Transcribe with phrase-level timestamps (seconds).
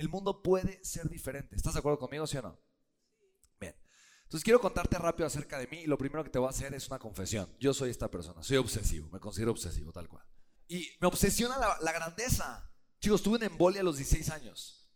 [0.00, 1.54] El mundo puede ser diferente.
[1.54, 2.58] ¿Estás de acuerdo conmigo, sí o no?
[3.60, 3.76] Bien.
[4.22, 6.72] Entonces quiero contarte rápido acerca de mí y lo primero que te voy a hacer
[6.72, 7.54] es una confesión.
[7.60, 10.24] Yo soy esta persona, soy obsesivo, me considero obsesivo tal cual.
[10.68, 12.72] Y me obsesiona la, grandeza.
[12.98, 14.90] Chicos, tuve una embolia a los 16 años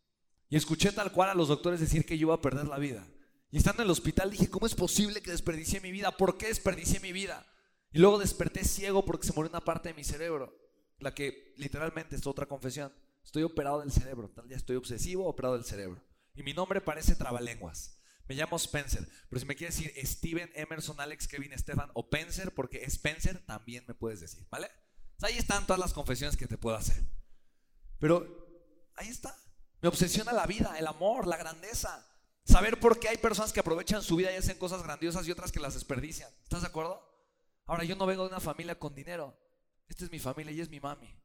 [0.48, 3.06] y escuché tal cual a los doctores decir que yo iba a perder la vida.
[3.50, 6.16] Y estando en el hospital dije, ¿cómo es posible que desperdicié mi vida?
[6.16, 7.46] ¿Por qué desperdicié mi vida?
[7.92, 10.56] Y luego desperté ciego porque se murió una parte de mi cerebro,
[10.98, 12.90] la que literalmente es otra confesión.
[13.24, 16.00] Estoy operado del cerebro, tal día estoy obsesivo, operado del cerebro.
[16.34, 18.00] Y mi nombre parece trabalenguas.
[18.28, 22.54] Me llamo Spencer, pero si me quieres decir Steven, Emerson, Alex, Kevin, Stefan o Spencer,
[22.54, 24.70] porque Spencer también me puedes decir, ¿vale?
[25.22, 27.02] ahí están todas las confesiones que te puedo hacer.
[27.98, 28.26] Pero
[28.96, 29.34] ahí está.
[29.80, 32.06] Me obsesiona la vida, el amor, la grandeza.
[32.44, 35.50] Saber por qué hay personas que aprovechan su vida y hacen cosas grandiosas y otras
[35.50, 36.30] que las desperdician.
[36.42, 37.02] ¿Estás de acuerdo?
[37.66, 39.34] Ahora, yo no vengo de una familia con dinero.
[39.88, 41.23] Esta es mi familia y es mi mami.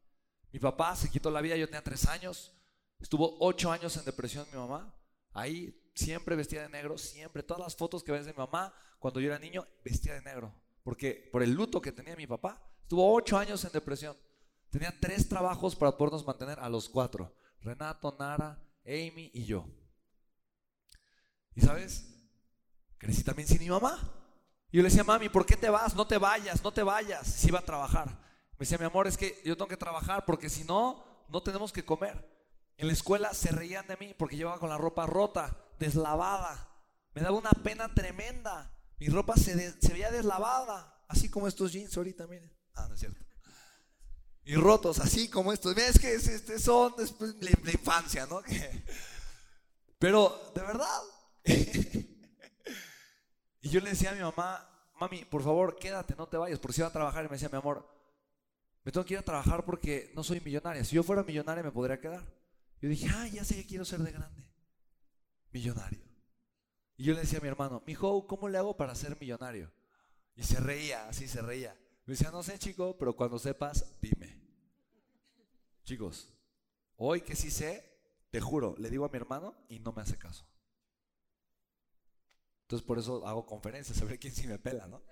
[0.51, 2.53] Mi papá se quitó la vida, yo tenía tres años.
[2.99, 4.93] Estuvo ocho años en depresión mi mamá.
[5.33, 7.43] Ahí siempre vestía de negro, siempre.
[7.43, 10.53] Todas las fotos que ves de mi mamá cuando yo era niño, vestía de negro.
[10.83, 14.17] Porque por el luto que tenía mi papá, estuvo ocho años en depresión.
[14.69, 17.35] Tenía tres trabajos para podernos mantener a los cuatro.
[17.61, 19.65] Renato, Nara, Amy y yo.
[21.55, 22.05] ¿Y sabes?
[22.97, 23.97] Crecí también sin mi mamá.
[24.71, 25.95] Y yo le decía, mami, ¿por qué te vas?
[25.95, 27.25] No te vayas, no te vayas.
[27.25, 28.28] Si iba a trabajar.
[28.59, 31.71] Me decía, mi amor, es que yo tengo que trabajar porque si no, no tenemos
[31.71, 32.29] que comer.
[32.75, 36.69] En la escuela se reían de mí porque llevaba con la ropa rota, deslavada.
[37.13, 38.69] Me daba una pena tremenda.
[38.97, 42.53] Mi ropa se, se veía deslavada, así como estos jeans ahorita, miren.
[42.75, 43.23] Ah, no es cierto.
[44.43, 45.73] Y rotos, así como estos.
[45.73, 48.41] Mira, es que este son después la, la infancia, ¿no?
[49.99, 51.01] Pero, de verdad,
[53.61, 56.73] y yo le decía a mi mamá, mami, por favor, quédate, no te vayas, porque
[56.73, 57.23] si iba a trabajar.
[57.23, 57.98] Y me decía, mi amor,
[58.89, 60.83] me tengo que ir a trabajar porque no soy millonaria.
[60.83, 62.25] Si yo fuera millonaria, me podría quedar.
[62.81, 64.49] Yo dije, ah, ya sé que quiero ser de grande.
[65.51, 65.99] Millonario.
[66.97, 69.71] Y yo le decía a mi hermano, mijo, ¿cómo le hago para ser millonario?
[70.35, 71.79] Y se reía, así se reía.
[72.07, 74.41] Me decía, no sé, chico, pero cuando sepas, dime.
[75.83, 76.33] Chicos,
[76.95, 78.01] hoy que sí sé,
[78.31, 80.47] te juro, le digo a mi hermano y no me hace caso.
[82.63, 85.03] Entonces por eso hago conferencias, a ver quién sí me pela, ¿no?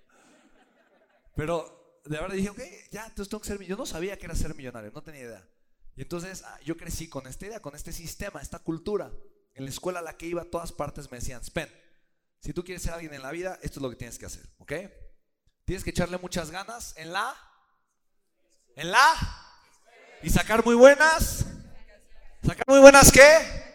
[1.36, 2.60] Pero de verdad dije, ok,
[2.92, 5.50] ya, entonces tengo que ser Yo no sabía que era ser millonario, no tenía idea.
[5.96, 9.12] Y entonces ah, yo crecí con esta idea, con este sistema, esta cultura.
[9.56, 11.70] En la escuela a la que iba, a todas partes me decían, Spen,
[12.40, 14.48] si tú quieres ser alguien en la vida, esto es lo que tienes que hacer,
[14.60, 14.74] ¿ok?
[15.66, 17.36] Tienes que echarle muchas ganas en la,
[18.76, 19.14] en la,
[20.22, 21.48] y sacar muy buenas,
[22.44, 23.68] sacar muy buenas qué?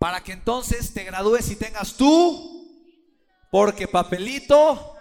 [0.00, 2.66] para que entonces te gradúes y tengas tú,
[3.50, 4.96] porque papelito,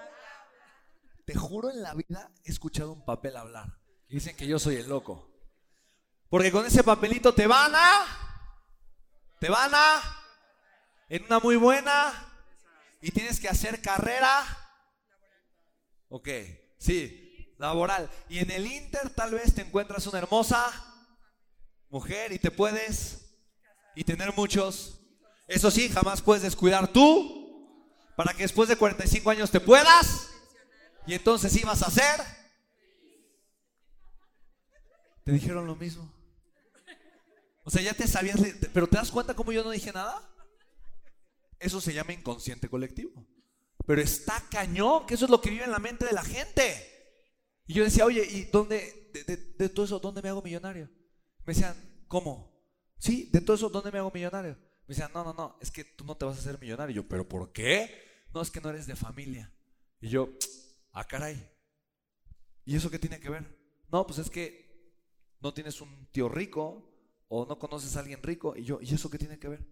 [1.30, 3.78] te juro en la vida he escuchado un papel hablar.
[4.08, 5.30] dicen que yo soy el loco.
[6.28, 8.58] Porque con ese papelito te van a,
[9.40, 10.02] te van a,
[11.08, 12.34] en una muy buena,
[13.00, 14.44] y tienes que hacer carrera.
[16.08, 16.30] Ok,
[16.80, 18.10] sí, laboral.
[18.28, 20.66] Y en el Inter tal vez te encuentras una hermosa
[21.90, 23.36] mujer y te puedes
[23.94, 25.00] y tener muchos.
[25.48, 27.78] Eso sí, jamás puedes descuidar tú
[28.16, 30.29] para que después de 45 años te puedas.
[31.10, 32.22] Y entonces ibas a hacer.
[35.24, 36.08] Te dijeron lo mismo.
[37.64, 38.40] O sea, ya te sabías,
[38.72, 40.22] pero ¿te das cuenta cómo yo no dije nada?
[41.60, 43.26] Eso se llama inconsciente colectivo.
[43.88, 46.64] Pero está cañón, que eso es lo que vive en la mente de la gente.
[47.66, 50.92] Y yo decía, oye, ¿y dónde, de, de todo eso, dónde me hago millonario?
[51.44, 51.76] Me decían,
[52.08, 52.56] ¿cómo?
[53.00, 54.56] Sí, de todo eso, ¿dónde me hago millonario?
[54.82, 56.92] Me decían, no, no, no, es que tú no te vas a hacer millonario.
[56.92, 58.28] Y yo, ¿pero por qué?
[58.32, 59.52] No, es que no eres de familia.
[60.02, 60.30] Y yo,
[60.92, 61.52] ah, caray.
[62.66, 63.58] ¿Y eso qué tiene que ver?
[63.92, 64.94] No, pues es que
[65.40, 66.92] no tienes un tío rico
[67.28, 68.56] o no conoces a alguien rico.
[68.56, 69.66] Y yo, ¿y eso qué tiene que ver?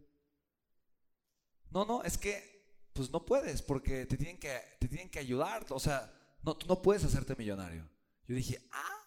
[1.69, 2.57] No, no, es que
[2.94, 5.66] pues no puedes porque te tienen que, te tienen que ayudar.
[5.69, 6.11] O sea,
[6.44, 7.88] no, tú no puedes hacerte millonario.
[8.28, 9.03] Yo dije, ah,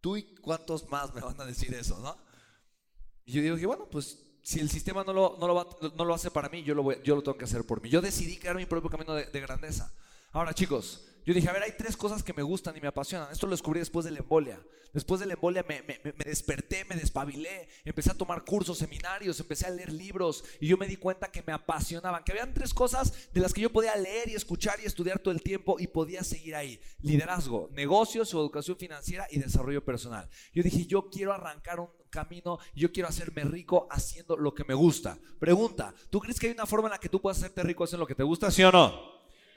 [0.00, 2.16] tú y cuántos más me van a decir eso, ¿no?
[3.24, 6.30] Y yo digo bueno, pues si el sistema no lo, no lo, no lo hace
[6.30, 7.88] para mí, yo lo, voy, yo lo tengo que hacer por mí.
[7.88, 9.94] Yo decidí crear mi propio camino de, grandeza.
[10.32, 13.30] Ahora, chicos, yo dije, a ver, hay tres cosas que me gustan y me apasionan.
[13.32, 14.60] Esto lo descubrí después de la embolia.
[14.92, 19.40] Después de la embolia me, me, me, desperté, me despabilé, empecé a tomar cursos, seminarios,
[19.40, 22.74] empecé a leer libros y yo me di cuenta que me apasionaban, que habían tres
[22.74, 25.86] cosas de las que yo podía leer y escuchar y estudiar todo el tiempo y
[25.86, 26.78] podía seguir ahí.
[27.00, 30.28] Liderazgo, negocios o educación financiera y desarrollo personal.
[30.52, 34.74] Yo dije, yo quiero arrancar un, camino, yo quiero hacerme rico haciendo lo que me
[34.74, 35.18] gusta.
[35.40, 38.02] Pregunta, ¿tú crees que hay una forma en la que tú puedas hacerte rico haciendo
[38.02, 39.00] lo que te gusta, sí o no?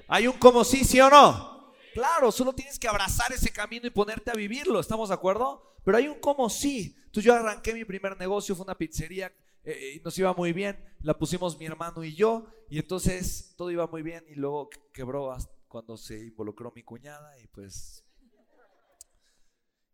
[0.07, 1.54] ¿Hay un como sí, sí o no?
[1.95, 5.77] Claro, solo tienes que abrazar ese camino y ponerte a vivirlo, ¿estamos de acuerdo?
[5.85, 6.93] Pero hay un cómo sí.
[7.05, 9.31] Entonces yo arranqué mi primer negocio, fue una pizzería
[9.63, 10.77] eh, y nos iba muy bien.
[10.99, 15.33] La pusimos mi hermano y yo y entonces todo iba muy bien y luego quebró
[15.69, 18.03] cuando se involucró mi cuñada y pues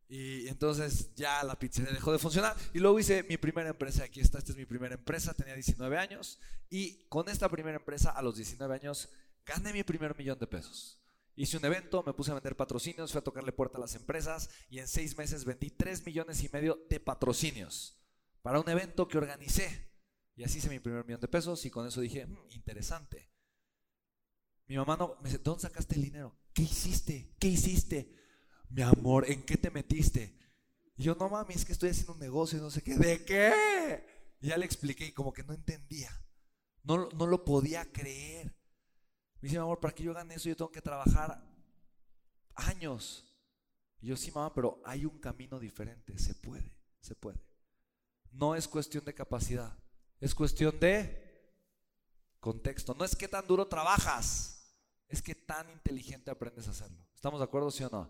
[0.10, 2.56] y entonces ya la pizzería dejó de funcionar.
[2.74, 4.06] Y luego hice mi primera empresa.
[4.06, 5.36] Aquí está, esta es mi primera empresa.
[5.36, 6.40] Tenía 19 años.
[6.68, 9.08] Y con esta primera empresa, a los 19 años,
[9.46, 11.01] gané mi primer millón de pesos.
[11.36, 14.50] Hice un evento, me puse a vender patrocinios, fui a tocarle puerta a las empresas
[14.70, 17.98] y en seis meses vendí 3 millones y medio de patrocinios
[18.42, 19.92] para un evento que organicé.
[20.36, 23.32] Y así hice mi primer millón de pesos y con eso dije, mm, interesante.
[24.68, 26.38] Mi mamá no, me dice, ¿dónde sacaste el dinero?
[26.54, 27.36] ¿Qué hiciste?
[27.40, 28.16] ¿Qué hiciste?
[28.70, 30.38] Mi amor, ¿en qué te metiste?
[30.98, 32.96] Y yo, no mami, es que estoy haciendo un negocio y no sé qué.
[32.96, 34.06] ¿De qué?
[34.40, 36.10] Y ya le expliqué y como que no entendía.
[36.84, 38.56] No, no lo podía creer.
[39.42, 41.44] Me dice, mi amor, para que yo gane eso yo tengo que trabajar
[42.56, 43.26] años.
[44.00, 46.18] Y yo, sí, mamá, pero hay un camino diferente.
[46.18, 47.40] Se puede, se puede.
[48.32, 49.78] No es cuestión de capacidad,
[50.20, 51.32] es cuestión de
[52.40, 52.96] contexto.
[52.98, 54.74] No es que tan duro trabajas,
[55.10, 57.06] es que tan inteligente aprendes a hacerlo.
[57.14, 58.10] ¿Estamos de acuerdo, sí o no?